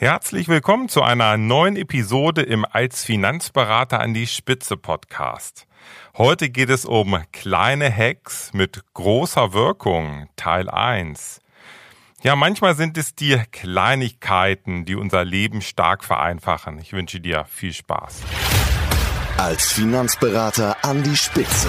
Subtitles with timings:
[0.00, 5.66] Herzlich willkommen zu einer neuen Episode im Als Finanzberater an die Spitze Podcast.
[6.16, 11.42] Heute geht es um kleine Hacks mit großer Wirkung, Teil 1.
[12.22, 16.78] Ja, manchmal sind es die Kleinigkeiten, die unser Leben stark vereinfachen.
[16.78, 18.22] Ich wünsche dir viel Spaß.
[19.36, 21.68] Als Finanzberater an die Spitze.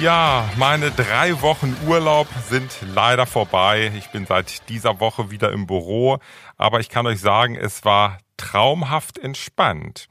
[0.00, 3.92] Ja, meine drei Wochen Urlaub sind leider vorbei.
[3.98, 6.20] Ich bin seit dieser Woche wieder im Büro,
[6.56, 10.08] aber ich kann euch sagen, es war traumhaft entspannt.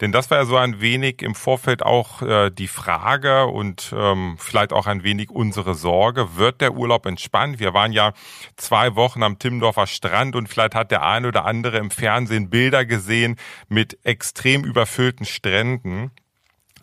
[0.00, 4.36] Denn das war ja so ein wenig im Vorfeld auch äh, die Frage und ähm,
[4.38, 6.36] vielleicht auch ein wenig unsere Sorge.
[6.36, 7.58] Wird der Urlaub entspannt?
[7.58, 8.12] Wir waren ja
[8.56, 12.84] zwei Wochen am Timmendorfer Strand und vielleicht hat der eine oder andere im Fernsehen Bilder
[12.84, 13.34] gesehen
[13.68, 16.12] mit extrem überfüllten Stränden.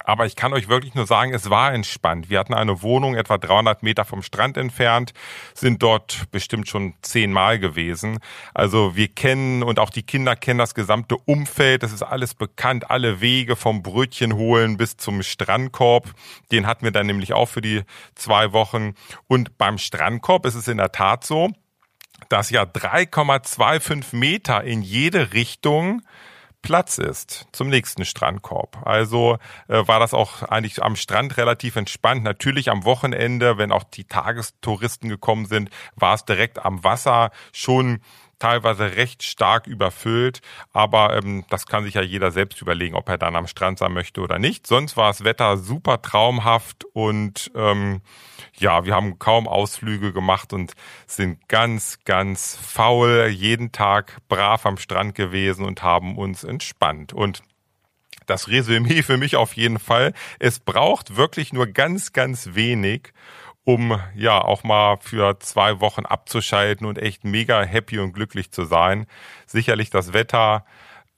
[0.05, 2.29] Aber ich kann euch wirklich nur sagen, es war entspannt.
[2.29, 5.13] Wir hatten eine Wohnung etwa 300 Meter vom Strand entfernt,
[5.53, 8.19] sind dort bestimmt schon zehnmal gewesen.
[8.53, 11.83] Also wir kennen und auch die Kinder kennen das gesamte Umfeld.
[11.83, 16.13] Das ist alles bekannt, alle Wege vom Brötchen holen bis zum Strandkorb.
[16.51, 17.83] Den hatten wir dann nämlich auch für die
[18.15, 18.93] zwei Wochen.
[19.27, 21.49] Und beim Strandkorb ist es in der Tat so,
[22.27, 26.01] dass ja 3,25 Meter in jede Richtung
[26.61, 28.85] Platz ist zum nächsten Strandkorb.
[28.85, 32.23] Also äh, war das auch eigentlich am Strand relativ entspannt.
[32.23, 38.01] Natürlich am Wochenende, wenn auch die Tagestouristen gekommen sind, war es direkt am Wasser schon
[38.39, 43.17] teilweise recht stark überfüllt, aber ähm, das kann sich ja jeder selbst überlegen, ob er
[43.17, 44.65] dann am Strand sein möchte oder nicht.
[44.65, 48.01] Sonst war das Wetter super traumhaft und ähm,
[48.57, 50.73] ja, wir haben kaum Ausflüge gemacht und
[51.07, 57.13] sind ganz, ganz faul jeden Tag brav am Strand gewesen und haben uns entspannt.
[57.13, 57.41] Und
[58.25, 63.13] das Resümee für mich auf jeden Fall, es braucht wirklich nur ganz, ganz wenig,
[63.69, 68.65] um ja auch mal für zwei Wochen abzuschalten und echt mega happy und glücklich zu
[68.65, 69.05] sein.
[69.45, 70.65] Sicherlich das Wetter,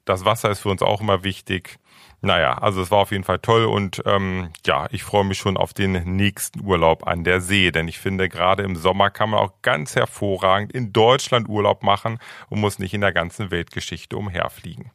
[0.03, 1.79] das Wasser ist für uns auch immer wichtig.
[2.19, 5.56] Naja, also es war auf jeden Fall toll und ähm, ja, ich freue mich schon
[5.56, 9.39] auf den nächsten Urlaub an der See, denn ich finde, gerade im Sommer kann man
[9.39, 12.19] auch ganz hervorragend in Deutschland Urlaub machen
[12.50, 14.91] und muss nicht in der ganzen Weltgeschichte umherfliegen.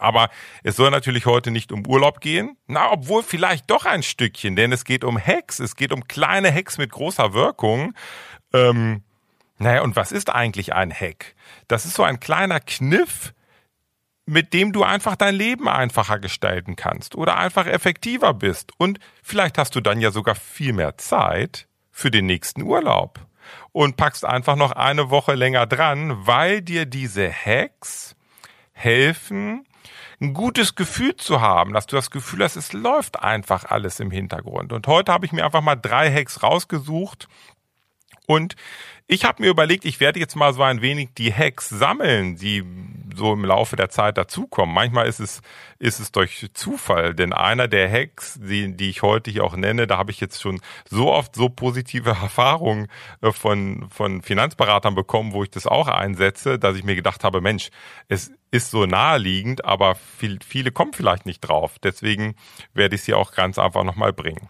[0.00, 0.30] Aber
[0.62, 2.56] es soll natürlich heute nicht um Urlaub gehen.
[2.66, 5.58] Na, obwohl vielleicht doch ein Stückchen, denn es geht um Hacks.
[5.58, 7.94] Es geht um kleine Hacks mit großer Wirkung.
[8.52, 9.02] Ähm,
[9.58, 11.34] naja, und was ist eigentlich ein Hack?
[11.68, 13.34] Das ist so ein kleiner Kniff,
[14.24, 18.72] mit dem du einfach dein Leben einfacher gestalten kannst oder einfach effektiver bist.
[18.78, 23.26] Und vielleicht hast du dann ja sogar viel mehr Zeit für den nächsten Urlaub
[23.72, 28.16] und packst einfach noch eine Woche länger dran, weil dir diese Hacks
[28.72, 29.66] helfen,
[30.20, 34.10] ein gutes Gefühl zu haben, dass du das Gefühl hast, es läuft einfach alles im
[34.10, 34.72] Hintergrund.
[34.72, 37.28] Und heute habe ich mir einfach mal drei Hacks rausgesucht
[38.26, 38.54] und
[39.06, 42.64] ich habe mir überlegt, ich werde jetzt mal so ein wenig die Hacks sammeln, die
[43.16, 44.74] so im Laufe der Zeit dazukommen.
[44.74, 45.42] Manchmal ist es,
[45.78, 49.86] ist es durch Zufall, denn einer der Hacks, die, die ich heute hier auch nenne,
[49.86, 52.88] da habe ich jetzt schon so oft so positive Erfahrungen
[53.22, 57.40] äh, von, von Finanzberatern bekommen, wo ich das auch einsetze, dass ich mir gedacht habe,
[57.40, 57.70] Mensch,
[58.08, 61.78] es ist so naheliegend, aber viel, viele kommen vielleicht nicht drauf.
[61.82, 62.34] Deswegen
[62.74, 64.48] werde ich sie auch ganz einfach nochmal bringen.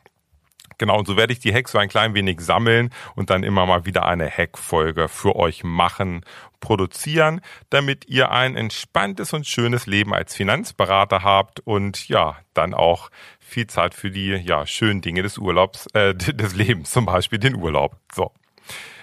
[0.81, 3.67] Genau, und so werde ich die Hacks so ein klein wenig sammeln und dann immer
[3.67, 6.25] mal wieder eine Hack-Folge für euch machen,
[6.61, 13.11] produzieren, damit ihr ein entspanntes und schönes Leben als Finanzberater habt und ja, dann auch
[13.39, 17.57] viel Zeit für die ja, schönen Dinge des Urlaubs, äh, des Lebens, zum Beispiel den
[17.57, 17.99] Urlaub.
[18.15, 18.33] So.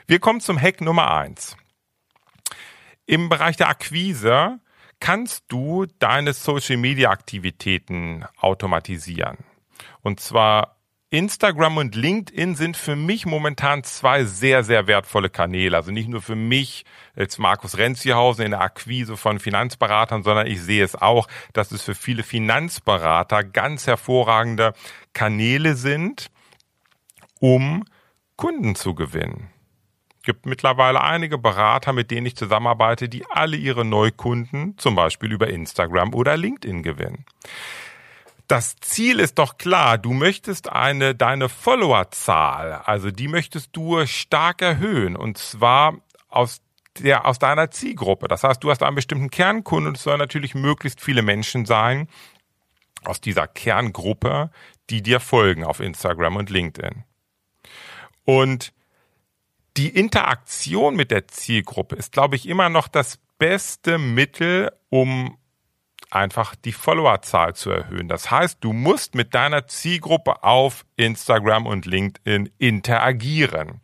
[0.07, 1.57] Wir kommen zum Hack Nummer eins.
[3.05, 4.59] Im Bereich der Akquise
[4.99, 9.37] kannst du deine Social Media Aktivitäten automatisieren.
[10.01, 10.76] Und zwar
[11.09, 15.77] Instagram und LinkedIn sind für mich momentan zwei sehr, sehr wertvolle Kanäle.
[15.77, 16.83] Also nicht nur für mich
[17.15, 21.81] als Markus Renzihausen in der Akquise von Finanzberatern, sondern ich sehe es auch, dass es
[21.81, 24.73] für viele Finanzberater ganz hervorragende
[25.13, 26.29] Kanäle sind,
[27.39, 27.85] um
[28.35, 29.49] Kunden zu gewinnen.
[30.17, 35.31] Es gibt mittlerweile einige Berater, mit denen ich zusammenarbeite, die alle ihre Neukunden zum Beispiel
[35.31, 37.23] über Instagram oder LinkedIn gewinnen
[38.47, 39.97] das Ziel ist doch klar.
[39.97, 45.15] Du möchtest eine, deine Followerzahl, also die möchtest du stark erhöhen.
[45.15, 45.97] Und zwar
[46.29, 46.61] aus
[46.99, 48.27] der aus deiner Zielgruppe.
[48.27, 52.07] Das heißt, du hast einen bestimmten Kernkunden und es soll natürlich möglichst viele Menschen sein
[53.03, 54.49] aus dieser Kerngruppe,
[54.89, 57.03] die dir folgen auf Instagram und LinkedIn.
[58.25, 58.73] Und
[59.77, 65.37] die Interaktion mit der Zielgruppe ist, glaube ich, immer noch das beste Mittel, um
[66.09, 68.07] einfach die Followerzahl zu erhöhen.
[68.07, 73.81] Das heißt, du musst mit deiner Zielgruppe auf Instagram und LinkedIn interagieren.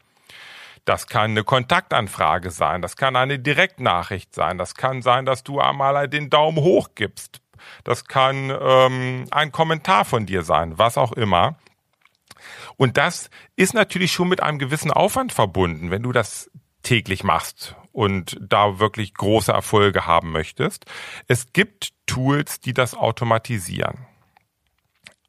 [0.86, 5.62] Das kann eine Kontaktanfrage sein, das kann eine Direktnachricht sein, das kann sein, dass du
[5.62, 7.40] einmal den Daumen hoch gibst,
[7.86, 11.56] das kann ähm, ein Kommentar von dir sein, was auch immer.
[12.76, 17.78] Und das ist natürlich schon mit einem gewissen Aufwand verbunden, wenn du das täglich machst
[17.94, 20.86] und da wirklich große Erfolge haben möchtest.
[21.28, 24.08] Es gibt Tools, die das automatisieren.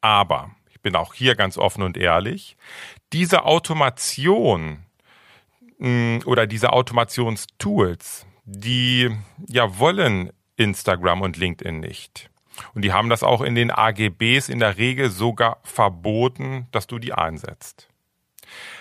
[0.01, 2.57] Aber, ich bin auch hier ganz offen und ehrlich,
[3.13, 4.85] diese Automation
[5.79, 12.31] mm, oder diese Automationstools, die ja wollen Instagram und LinkedIn nicht.
[12.75, 16.99] Und die haben das auch in den AGBs in der Regel sogar verboten, dass du
[16.99, 17.89] die einsetzt.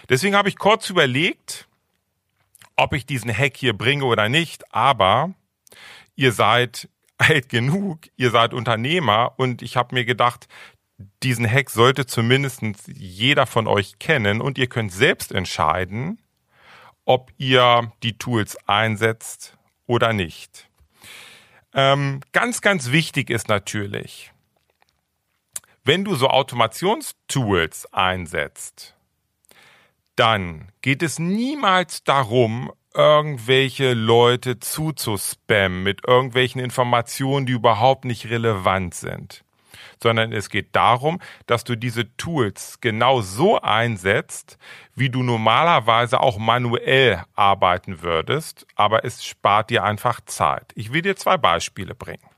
[0.09, 1.67] Deswegen habe ich kurz überlegt,
[2.75, 5.33] ob ich diesen Hack hier bringe oder nicht, aber
[6.15, 10.47] ihr seid alt genug, ihr seid Unternehmer und ich habe mir gedacht,
[11.21, 16.19] diesen Hack sollte zumindest jeder von euch kennen und ihr könnt selbst entscheiden,
[17.05, 20.69] ob ihr die Tools einsetzt oder nicht.
[21.73, 24.31] Ähm, ganz, ganz wichtig ist natürlich,
[25.83, 28.95] wenn du so Automationstools einsetzt,
[30.15, 38.93] dann geht es niemals darum, irgendwelche Leute zuzuspammen mit irgendwelchen Informationen, die überhaupt nicht relevant
[38.93, 39.43] sind
[40.01, 44.57] sondern es geht darum, dass du diese Tools genau so einsetzt,
[44.95, 50.73] wie du normalerweise auch manuell arbeiten würdest, aber es spart dir einfach Zeit.
[50.75, 52.32] Ich will dir zwei Beispiele bringen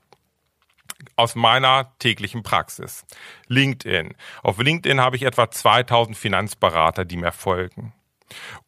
[1.16, 3.04] aus meiner täglichen Praxis.
[3.48, 4.14] LinkedIn.
[4.42, 7.92] Auf LinkedIn habe ich etwa 2000 Finanzberater, die mir folgen.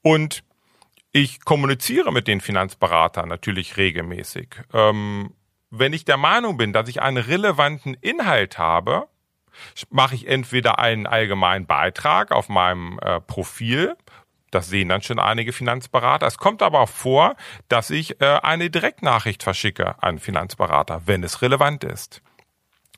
[0.03, 0.45] Und
[1.13, 4.49] ich kommuniziere mit den Finanzberatern natürlich regelmäßig.
[4.73, 5.35] Ähm,
[5.71, 9.09] wenn ich der Meinung bin, dass ich einen relevanten Inhalt habe,
[9.91, 13.97] mache ich entweder einen allgemeinen Beitrag auf meinem äh, Profil.
[14.51, 16.27] Das sehen dann schon einige Finanzberater.
[16.27, 17.37] Es kommt aber auch vor,
[17.69, 22.23] dass ich äh, eine Direktnachricht verschicke an Finanzberater, wenn es relevant ist.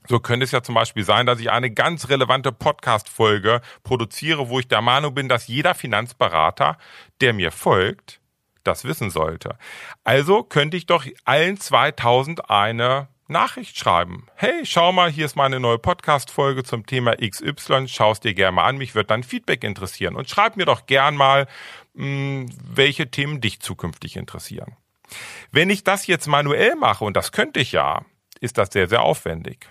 [0.06, 4.58] So könnte es ja zum Beispiel sein, dass ich eine ganz relevante Podcast-Folge produziere, wo
[4.58, 6.78] ich der Meinung bin, dass jeder Finanzberater,
[7.20, 8.20] der mir folgt,
[8.64, 9.56] das wissen sollte.
[10.04, 14.26] Also könnte ich doch allen 2000 eine Nachricht schreiben.
[14.34, 17.86] Hey, schau mal, hier ist meine neue Podcast-Folge zum Thema XY.
[17.86, 18.76] Schau es dir gerne mal an.
[18.76, 20.16] Mich wird dein Feedback interessieren.
[20.16, 21.46] Und schreib mir doch gern mal,
[21.94, 24.76] hm, welche Themen dich zukünftig interessieren.
[25.52, 28.04] Wenn ich das jetzt manuell mache, und das könnte ich ja,
[28.40, 29.68] ist das sehr, sehr aufwendig.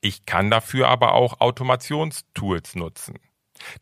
[0.00, 3.18] Ich kann dafür aber auch Automationstools nutzen.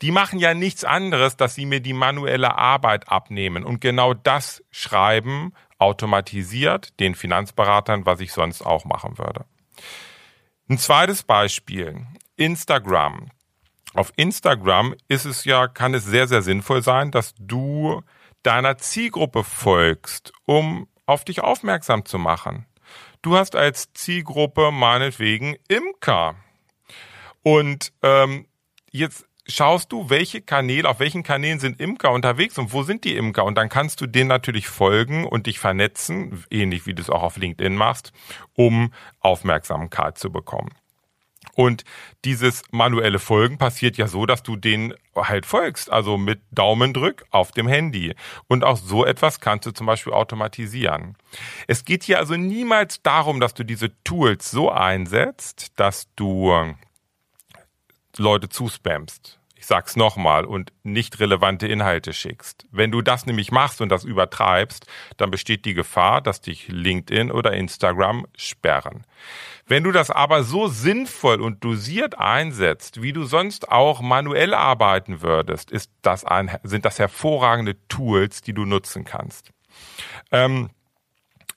[0.02, 4.62] Die machen ja nichts anderes, dass sie mir die manuelle Arbeit abnehmen und genau das
[4.70, 9.44] schreiben automatisiert den Finanzberatern, was ich sonst auch machen würde.
[10.68, 12.06] Ein zweites Beispiel.
[12.36, 13.30] Instagram.
[13.94, 18.02] Auf Instagram ist es ja, kann es sehr, sehr sinnvoll sein, dass du
[18.42, 22.66] deiner Zielgruppe folgst, um auf dich aufmerksam zu machen.
[23.22, 26.36] Du hast als Zielgruppe meinetwegen Imker.
[27.42, 28.46] Und ähm,
[28.90, 33.16] jetzt schaust du, welche Kanäle, auf welchen Kanälen sind Imker unterwegs und wo sind die
[33.16, 33.44] Imker?
[33.44, 37.22] Und dann kannst du denen natürlich folgen und dich vernetzen, ähnlich wie du es auch
[37.22, 38.12] auf LinkedIn machst,
[38.54, 40.70] um Aufmerksamkeit zu bekommen.
[41.54, 41.84] Und
[42.24, 47.52] dieses manuelle Folgen passiert ja so, dass du denen halt folgst, also mit Daumendrück auf
[47.52, 48.14] dem Handy.
[48.48, 51.16] Und auch so etwas kannst du zum Beispiel automatisieren.
[51.68, 56.74] Es geht hier also niemals darum, dass du diese Tools so einsetzt, dass du
[58.18, 59.38] Leute zuspammst.
[59.56, 62.66] Ich sag's nochmal und nicht relevante Inhalte schickst.
[62.70, 67.30] Wenn du das nämlich machst und das übertreibst, dann besteht die Gefahr, dass dich LinkedIn
[67.30, 69.06] oder Instagram sperren.
[69.66, 75.22] Wenn du das aber so sinnvoll und dosiert einsetzt, wie du sonst auch manuell arbeiten
[75.22, 79.50] würdest, ist das ein, sind das hervorragende Tools, die du nutzen kannst.
[80.30, 80.68] Ähm,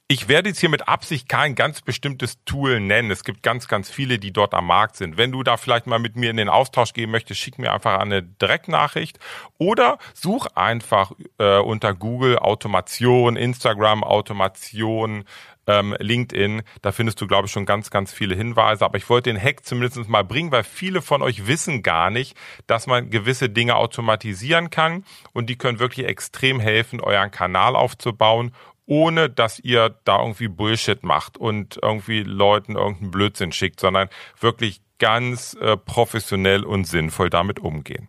[0.10, 3.12] ich werde jetzt hier mit Absicht kein ganz bestimmtes Tool nennen.
[3.12, 5.18] Es gibt ganz, ganz viele, die dort am Markt sind.
[5.18, 8.00] Wenn du da vielleicht mal mit mir in den Austausch gehen möchtest, schick mir einfach
[8.00, 9.20] eine Direktnachricht
[9.58, 15.26] oder such einfach äh, unter Google Automation, Instagram Automation,
[15.68, 16.64] ähm, LinkedIn.
[16.82, 18.86] Da findest du, glaube ich, schon ganz, ganz viele Hinweise.
[18.86, 22.38] Aber ich wollte den Hack zumindest mal bringen, weil viele von euch wissen gar nicht,
[22.66, 28.54] dass man gewisse Dinge automatisieren kann und die können wirklich extrem helfen, euren Kanal aufzubauen
[28.88, 34.82] ohne dass ihr da irgendwie Bullshit macht und irgendwie Leuten irgendeinen Blödsinn schickt, sondern wirklich
[34.98, 38.08] ganz äh, professionell und sinnvoll damit umgehen.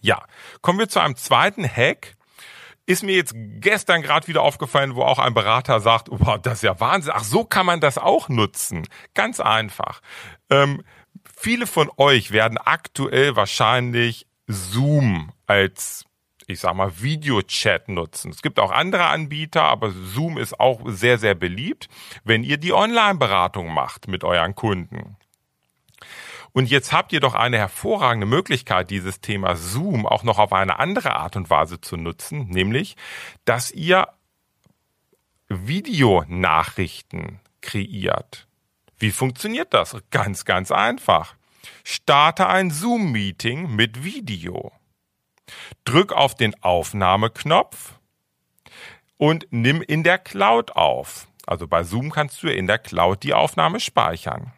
[0.00, 0.24] Ja,
[0.62, 2.16] kommen wir zu einem zweiten Hack.
[2.86, 6.62] Ist mir jetzt gestern gerade wieder aufgefallen, wo auch ein Berater sagt, wow, das ist
[6.62, 7.12] ja Wahnsinn.
[7.14, 8.86] Ach, so kann man das auch nutzen.
[9.14, 10.00] Ganz einfach.
[10.50, 10.82] Ähm,
[11.36, 16.04] viele von euch werden aktuell wahrscheinlich Zoom als
[16.46, 18.30] ich sag mal, Videochat nutzen.
[18.30, 21.88] Es gibt auch andere Anbieter, aber Zoom ist auch sehr, sehr beliebt,
[22.24, 25.16] wenn ihr die Online-Beratung macht mit euren Kunden.
[26.52, 30.78] Und jetzt habt ihr doch eine hervorragende Möglichkeit, dieses Thema Zoom auch noch auf eine
[30.78, 32.96] andere Art und Weise zu nutzen, nämlich,
[33.44, 34.08] dass ihr
[35.48, 38.46] Videonachrichten kreiert.
[38.98, 39.96] Wie funktioniert das?
[40.10, 41.34] Ganz, ganz einfach.
[41.84, 44.72] Starte ein Zoom-Meeting mit Video.
[45.84, 47.94] Drück auf den Aufnahmeknopf
[49.16, 51.28] und nimm in der Cloud auf.
[51.46, 54.52] Also bei Zoom kannst du in der Cloud die Aufnahme speichern.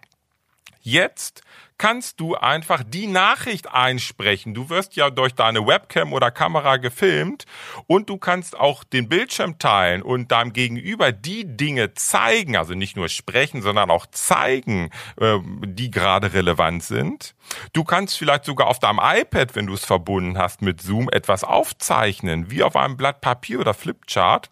[0.91, 1.43] Jetzt
[1.77, 4.55] kannst du einfach die Nachricht einsprechen.
[4.55, 7.45] Du wirst ja durch deine Webcam oder Kamera gefilmt
[7.87, 12.97] und du kannst auch den Bildschirm teilen und deinem Gegenüber die Dinge zeigen, also nicht
[12.97, 14.89] nur sprechen, sondern auch zeigen,
[15.21, 17.35] ähm, die gerade relevant sind.
[17.75, 21.45] Du kannst vielleicht sogar auf deinem iPad, wenn du es verbunden hast mit Zoom, etwas
[21.45, 24.51] aufzeichnen, wie auf einem Blatt Papier oder Flipchart.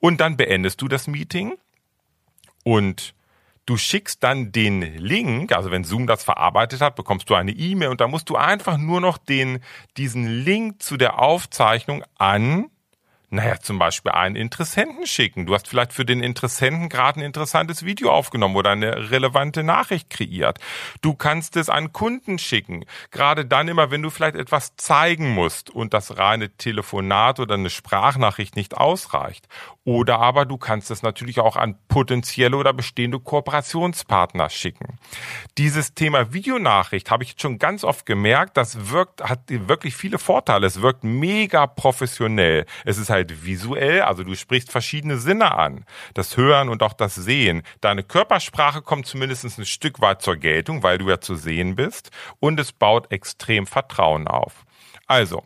[0.00, 1.58] Und dann beendest du das Meeting
[2.64, 3.14] und
[3.68, 7.90] Du schickst dann den Link, also wenn Zoom das verarbeitet hat, bekommst du eine E-Mail
[7.90, 9.58] und da musst du einfach nur noch den,
[9.98, 12.70] diesen Link zu der Aufzeichnung an
[13.30, 15.44] naja, zum Beispiel einen Interessenten schicken.
[15.44, 20.08] Du hast vielleicht für den Interessenten gerade ein interessantes Video aufgenommen oder eine relevante Nachricht
[20.08, 20.58] kreiert.
[21.02, 22.84] Du kannst es an Kunden schicken.
[23.10, 27.68] Gerade dann immer, wenn du vielleicht etwas zeigen musst und das reine Telefonat oder eine
[27.68, 29.46] Sprachnachricht nicht ausreicht.
[29.84, 34.98] Oder aber du kannst es natürlich auch an potenzielle oder bestehende Kooperationspartner schicken.
[35.56, 40.66] Dieses Thema Videonachricht habe ich schon ganz oft gemerkt, das wirkt, hat wirklich viele Vorteile.
[40.66, 42.66] Es wirkt mega professionell.
[42.84, 45.84] Es ist halt halt visuell, also du sprichst verschiedene Sinne an.
[46.14, 47.62] Das Hören und auch das Sehen.
[47.80, 52.10] Deine Körpersprache kommt zumindest ein Stück weit zur Geltung, weil du ja zu sehen bist.
[52.40, 54.64] Und es baut extrem Vertrauen auf.
[55.06, 55.44] Also,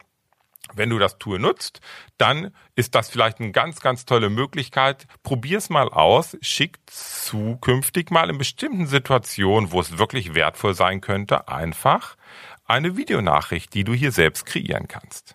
[0.74, 1.80] wenn du das Tool nutzt,
[2.18, 5.06] dann ist das vielleicht eine ganz, ganz tolle Möglichkeit.
[5.22, 6.36] Probier's mal aus.
[6.40, 12.16] Schick zukünftig mal in bestimmten Situationen, wo es wirklich wertvoll sein könnte, einfach
[12.64, 15.34] eine Videonachricht, die du hier selbst kreieren kannst.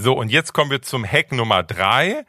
[0.00, 2.24] So, und jetzt kommen wir zum Hack Nummer drei.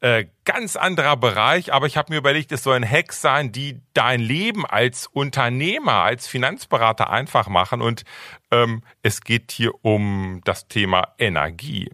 [0.00, 3.80] Äh, ganz anderer Bereich, aber ich habe mir überlegt, es soll ein Hack sein, die
[3.94, 7.80] dein Leben als Unternehmer, als Finanzberater einfach machen.
[7.80, 8.02] Und
[8.50, 11.92] ähm, es geht hier um das Thema Energie.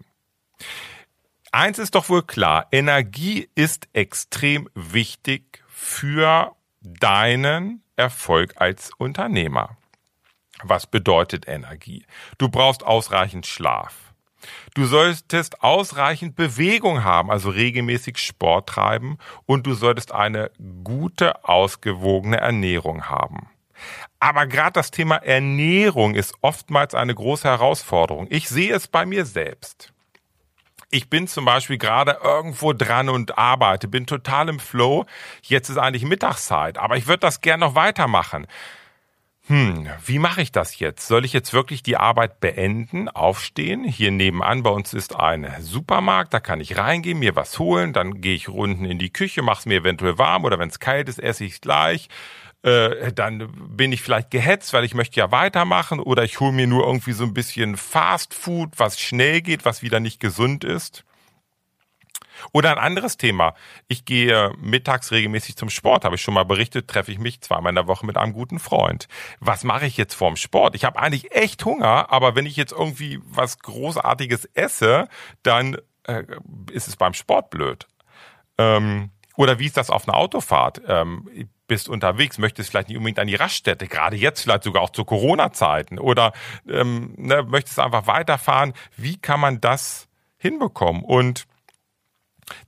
[1.52, 9.76] Eins ist doch wohl klar, Energie ist extrem wichtig für deinen Erfolg als Unternehmer.
[10.62, 12.06] Was bedeutet Energie?
[12.38, 14.07] Du brauchst ausreichend Schlaf.
[14.74, 20.50] Du solltest ausreichend Bewegung haben, also regelmäßig Sport treiben und du solltest eine
[20.84, 23.50] gute, ausgewogene Ernährung haben.
[24.20, 28.26] Aber gerade das Thema Ernährung ist oftmals eine große Herausforderung.
[28.30, 29.92] Ich sehe es bei mir selbst.
[30.90, 35.04] Ich bin zum Beispiel gerade irgendwo dran und arbeite, bin total im Flow.
[35.42, 38.46] Jetzt ist eigentlich Mittagszeit, aber ich würde das gern noch weitermachen
[39.48, 41.08] hm, wie mache ich das jetzt?
[41.08, 43.82] Soll ich jetzt wirklich die Arbeit beenden, aufstehen?
[43.82, 48.20] Hier nebenan bei uns ist ein Supermarkt, da kann ich reingehen, mir was holen, dann
[48.20, 51.08] gehe ich runden in die Küche, mache es mir eventuell warm oder wenn es kalt
[51.08, 52.08] ist, esse ich es gleich.
[52.62, 56.66] Äh, dann bin ich vielleicht gehetzt, weil ich möchte ja weitermachen oder ich hole mir
[56.66, 61.04] nur irgendwie so ein bisschen Fast Food, was schnell geht, was wieder nicht gesund ist.
[62.52, 63.54] Oder ein anderes Thema.
[63.86, 67.70] Ich gehe mittags regelmäßig zum Sport, habe ich schon mal berichtet, treffe ich mich zweimal
[67.70, 69.08] in der Woche mit einem guten Freund.
[69.40, 70.74] Was mache ich jetzt vorm Sport?
[70.74, 75.08] Ich habe eigentlich echt Hunger, aber wenn ich jetzt irgendwie was Großartiges esse,
[75.42, 76.24] dann äh,
[76.72, 77.86] ist es beim Sport blöd.
[78.58, 80.82] Ähm, oder wie ist das auf einer Autofahrt?
[80.88, 81.28] Ähm,
[81.68, 85.04] bist unterwegs, möchtest vielleicht nicht unbedingt an die Raststätte, gerade jetzt vielleicht sogar auch zu
[85.04, 86.32] Corona-Zeiten oder
[86.66, 88.72] ähm, ne, möchtest einfach weiterfahren.
[88.96, 91.04] Wie kann man das hinbekommen?
[91.04, 91.46] Und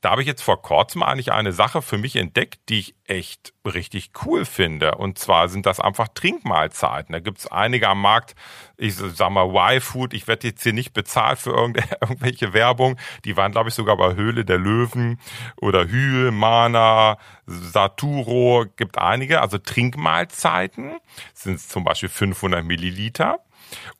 [0.01, 3.53] da habe ich jetzt vor kurzem eigentlich eine Sache für mich entdeckt, die ich echt
[3.65, 4.95] richtig cool finde.
[4.97, 7.13] Und zwar sind das einfach Trinkmahlzeiten.
[7.13, 8.35] Da gibt es einige am Markt,
[8.77, 11.51] ich sag mal Y-Food, ich werde jetzt hier nicht bezahlt für
[12.01, 12.97] irgendwelche Werbung.
[13.25, 15.21] Die waren, glaube ich, sogar bei Höhle der Löwen
[15.57, 19.41] oder Hühl, Mana, Saturo, gibt einige.
[19.41, 20.99] Also Trinkmahlzeiten
[21.35, 23.41] sind zum Beispiel 500 Milliliter.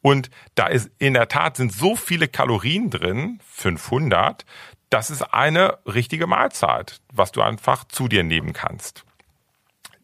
[0.03, 4.45] Und da ist in der Tat sind so viele Kalorien drin, 500,
[4.91, 9.05] das ist eine richtige Mahlzeit, was du einfach zu dir nehmen kannst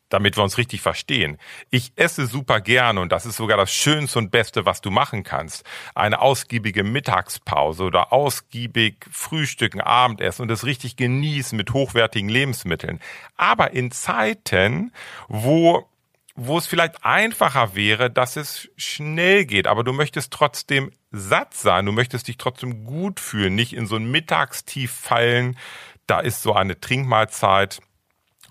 [0.09, 1.38] damit wir uns richtig verstehen.
[1.71, 5.25] Ich esse super gerne und das ist sogar das Schönste und Beste, was du machen
[5.25, 5.64] kannst.
[5.95, 13.00] Eine ausgiebige Mittagspause oder ausgiebig Frühstücken, Abendessen und es richtig genießen mit hochwertigen Lebensmitteln.
[13.37, 14.93] Aber in Zeiten,
[15.28, 15.88] wo
[16.37, 21.87] wo es vielleicht einfacher wäre, dass es schnell geht, aber du möchtest trotzdem satt sein,
[21.87, 25.57] du möchtest dich trotzdem gut fühlen, nicht in so ein Mittagstief fallen.
[26.07, 27.81] Da ist so eine Trinkmahlzeit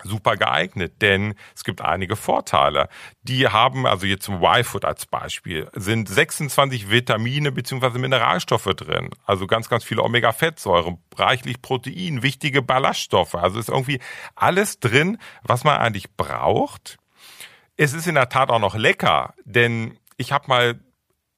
[0.04, 2.90] super geeignet, denn es gibt einige Vorteile.
[3.24, 9.10] Die haben, also jetzt zum Y-Food als Beispiel, sind 26 Vitamine beziehungsweise Mineralstoffe drin.
[9.26, 13.36] Also ganz, ganz viele Omega-Fettsäuren, reichlich Protein, wichtige Ballaststoffe.
[13.36, 14.00] Also ist irgendwie
[14.36, 16.98] alles drin, was man eigentlich braucht.
[17.78, 20.80] Es ist in der Tat auch noch lecker, denn ich habe mal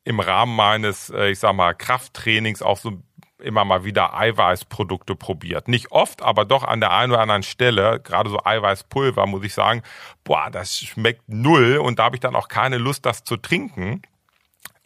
[0.04, 3.02] im Rahmen meines, äh, ich sag mal, Krafttrainings auch so
[3.40, 5.68] immer mal wieder Eiweißprodukte probiert.
[5.68, 9.54] Nicht oft, aber doch an der einen oder anderen Stelle, gerade so Eiweißpulver, muss ich
[9.54, 9.84] sagen,
[10.24, 14.02] boah, das schmeckt null und da habe ich dann auch keine Lust, das zu trinken.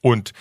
[0.01, 0.34] Und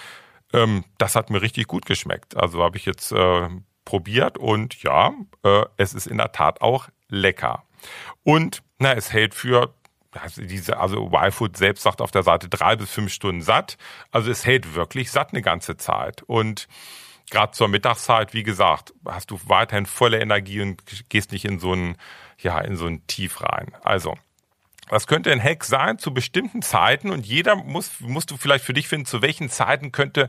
[0.52, 2.36] ähm, das hat mir richtig gut geschmeckt.
[2.36, 3.48] Also habe ich jetzt äh,
[3.84, 5.12] probiert und ja,
[5.44, 7.64] äh, es ist in der Tat auch lecker.
[8.24, 9.74] Und na, es hält für
[10.36, 13.76] diese, also Y-Food selbst sagt auf der Seite drei bis fünf Stunden satt.
[14.10, 16.22] Also es hält wirklich satt eine ganze Zeit.
[16.22, 16.68] Und
[17.30, 21.72] gerade zur Mittagszeit, wie gesagt, hast du weiterhin volle Energie und gehst nicht in so
[21.72, 21.96] ein,
[22.38, 23.72] ja, in so ein Tief rein.
[23.82, 24.16] Also,
[24.90, 28.74] was könnte ein Hack sein zu bestimmten Zeiten und jeder muss, musst du vielleicht für
[28.74, 30.28] dich finden, zu welchen Zeiten könnte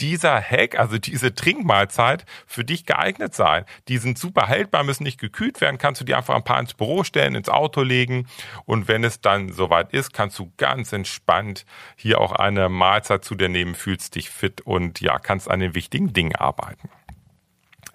[0.00, 3.64] dieser Hack, also diese Trinkmahlzeit für dich geeignet sein.
[3.88, 6.74] Die sind super haltbar, müssen nicht gekühlt werden, kannst du die einfach ein paar ins
[6.74, 8.28] Büro stellen, ins Auto legen
[8.64, 11.64] und wenn es dann soweit ist, kannst du ganz entspannt
[11.96, 15.74] hier auch eine Mahlzeit zu dir nehmen, fühlst dich fit und ja, kannst an den
[15.74, 16.90] wichtigen Dingen arbeiten.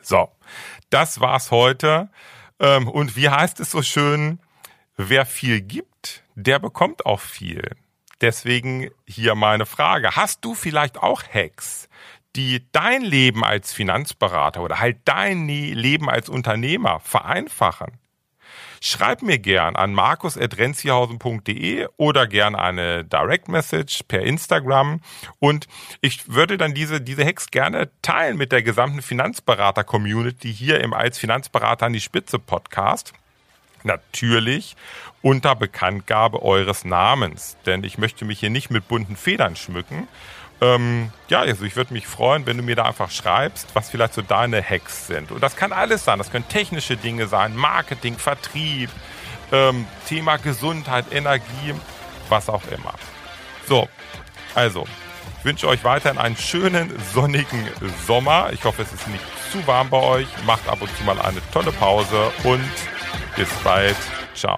[0.01, 0.31] So,
[0.89, 2.09] das war's heute.
[2.59, 4.39] Ähm, und wie heißt es so schön?
[4.95, 5.96] Wer viel gibt,
[6.37, 7.71] der bekommt auch viel.
[8.21, 10.15] Deswegen hier meine Frage.
[10.15, 11.89] Hast du vielleicht auch Hacks,
[12.35, 17.97] die dein Leben als Finanzberater oder halt dein Leben als Unternehmer vereinfachen?
[18.79, 25.01] Schreib mir gern an markus.renzihausen.de oder gern eine Direct Message per Instagram
[25.39, 25.67] und
[26.01, 31.17] ich würde dann diese, diese Hacks gerne teilen mit der gesamten Finanzberater-Community hier im Als
[31.17, 33.13] Finanzberater an die Spitze Podcast
[33.87, 34.75] natürlich
[35.21, 37.57] unter Bekanntgabe eures Namens.
[37.65, 40.07] Denn ich möchte mich hier nicht mit bunten Federn schmücken.
[40.59, 44.13] Ähm, ja, also ich würde mich freuen, wenn du mir da einfach schreibst, was vielleicht
[44.13, 45.31] so deine Hacks sind.
[45.31, 46.17] Und das kann alles sein.
[46.17, 48.89] Das können technische Dinge sein, Marketing, Vertrieb,
[49.51, 51.73] ähm, Thema Gesundheit, Energie,
[52.29, 52.93] was auch immer.
[53.67, 53.87] So,
[54.55, 54.87] also,
[55.39, 57.67] ich wünsche euch weiterhin einen schönen sonnigen
[58.07, 58.49] Sommer.
[58.51, 60.27] Ich hoffe, es ist nicht zu warm bei euch.
[60.45, 62.71] Macht ab und zu mal eine tolle Pause und
[63.35, 63.97] bis bald.
[64.33, 64.57] Ciao.